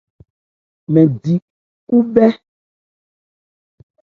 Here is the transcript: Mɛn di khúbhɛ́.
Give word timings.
Mɛn 0.91 1.07
di 1.23 1.33
khúbhɛ́. 1.87 2.31